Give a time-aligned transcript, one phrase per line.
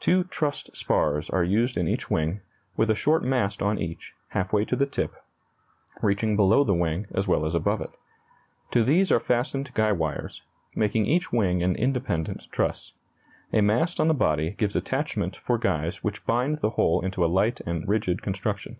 [0.00, 2.40] Two trussed spars are used in each wing,
[2.78, 5.12] with a short mast on each, half way to the tip,
[6.00, 7.94] reaching below the wing as well as above it.
[8.70, 10.40] To these are fastened guy wires,
[10.74, 12.94] making each wing an independent truss.
[13.52, 17.26] A mast on the body gives attachment for guys which bind the whole into a
[17.28, 18.78] light and rigid construction.